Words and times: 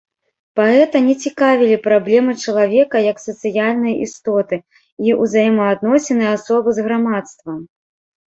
Паэта 0.59 0.99
не 1.07 1.13
цікавілі 1.25 1.75
праблемы 1.87 2.31
чалавека 2.45 2.97
як 3.11 3.17
сацыяльнай 3.27 3.93
істоты 4.05 4.55
і 5.09 5.17
ўзаемаадносіны 5.21 6.25
асобы 6.37 6.69
з 6.79 6.87
грамадствам. 6.89 7.57